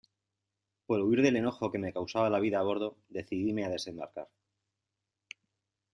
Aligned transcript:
por 0.87 1.01
huir 1.01 1.21
del 1.21 1.35
enojo 1.37 1.71
que 1.71 1.77
me 1.77 1.93
causaba 1.93 2.31
la 2.31 2.39
vida 2.39 2.57
a 2.57 2.63
bordo, 2.63 2.97
decidíme 3.09 3.65
a 3.65 3.69
desembarcar. 3.69 4.29